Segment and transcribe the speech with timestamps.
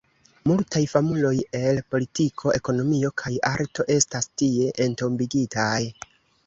[0.51, 5.75] Multaj famuloj el politiko, ekonomio kaj arto estas tie entombigitaj.